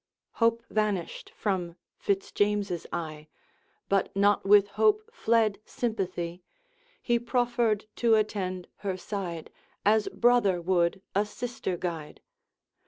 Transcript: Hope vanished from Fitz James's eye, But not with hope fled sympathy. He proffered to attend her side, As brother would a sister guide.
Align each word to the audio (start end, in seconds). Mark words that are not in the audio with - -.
Hope 0.41 0.63
vanished 0.71 1.31
from 1.35 1.75
Fitz 1.95 2.31
James's 2.31 2.87
eye, 2.91 3.27
But 3.87 4.09
not 4.15 4.43
with 4.43 4.69
hope 4.69 5.11
fled 5.13 5.59
sympathy. 5.63 6.41
He 7.03 7.19
proffered 7.19 7.85
to 7.97 8.15
attend 8.15 8.67
her 8.77 8.97
side, 8.97 9.51
As 9.85 10.07
brother 10.07 10.59
would 10.59 11.03
a 11.13 11.23
sister 11.23 11.77
guide. 11.77 12.19